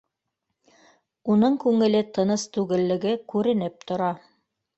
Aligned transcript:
Уның 1.33 1.57
күңеле 1.63 2.01
тыныс 2.15 2.47
түгеллеге 2.57 3.13
күренеп 3.35 3.87
тора 3.93 4.11